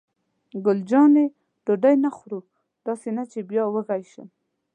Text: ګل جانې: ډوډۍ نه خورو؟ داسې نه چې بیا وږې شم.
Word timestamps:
ګل 0.65 0.79
جانې: 0.89 1.25
ډوډۍ 1.65 1.95
نه 2.03 2.09
خورو؟ 2.15 2.39
داسې 2.85 3.09
نه 3.17 3.23
چې 3.31 3.39
بیا 3.49 3.63
وږې 3.73 4.03
شم. 4.11 4.27